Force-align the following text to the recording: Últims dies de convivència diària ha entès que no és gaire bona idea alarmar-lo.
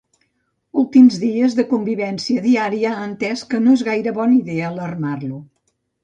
Últims 0.83 1.17
dies 1.23 1.57
de 1.57 1.65
convivència 1.73 2.43
diària 2.45 2.93
ha 2.93 3.03
entès 3.09 3.43
que 3.51 3.59
no 3.65 3.75
és 3.79 3.83
gaire 3.89 4.15
bona 4.21 4.35
idea 4.39 4.71
alarmar-lo. 4.71 5.39